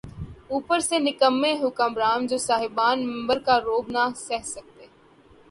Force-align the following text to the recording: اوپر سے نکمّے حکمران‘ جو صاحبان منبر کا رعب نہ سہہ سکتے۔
اوپر 0.47 0.79
سے 0.79 0.99
نکمّے 0.99 1.51
حکمران‘ 1.61 2.27
جو 2.27 2.37
صاحبان 2.47 2.97
منبر 3.07 3.39
کا 3.39 3.59
رعب 3.59 3.85
نہ 3.91 4.03
سہہ 4.17 4.43
سکتے۔ 4.45 4.85